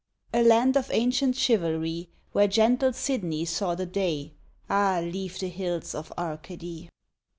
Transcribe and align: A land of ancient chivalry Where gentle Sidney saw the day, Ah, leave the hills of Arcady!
A 0.33 0.41
land 0.41 0.75
of 0.77 0.89
ancient 0.91 1.35
chivalry 1.35 2.09
Where 2.31 2.47
gentle 2.47 2.91
Sidney 2.91 3.45
saw 3.45 3.75
the 3.75 3.85
day, 3.85 4.33
Ah, 4.67 4.99
leave 4.99 5.37
the 5.37 5.47
hills 5.47 5.93
of 5.93 6.11
Arcady! 6.17 6.89